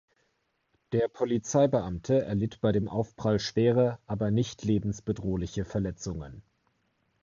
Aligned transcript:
Der 0.93 1.07
Polizeibeamte 1.07 2.23
erlitt 2.25 2.59
bei 2.59 2.71
dem 2.71 2.87
Aufprall 2.89 3.37
schwere, 3.39 3.99
aber 4.07 4.31
nicht 4.31 4.63
lebensbedrohliche 4.63 5.63
Verletzungen. 5.63 6.41